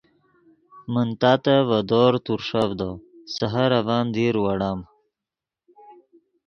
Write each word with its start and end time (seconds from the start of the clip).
من 0.93 1.07
تاتن 1.21 1.59
ڨے 1.67 1.79
دورز 1.91 2.19
تورݰڨدو، 2.25 2.91
سحر 3.35 3.71
اڨن 3.79 4.05
دیر 4.13 4.35
ویڑم 4.43 4.79